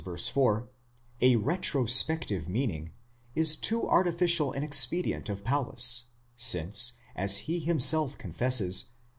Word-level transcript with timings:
4), 0.03 0.67
a 1.21 1.35
retrospective 1.35 2.49
meaning, 2.49 2.91
is 3.35 3.55
too 3.55 3.87
artificial 3.87 4.51
an 4.51 4.63
expedient 4.63 5.29
of 5.29 5.43
Paulus, 5.43 6.05
since, 6.35 6.93
as 7.15 7.37
he 7.45 7.59
himself 7.59 8.17
confesses 8.17 8.85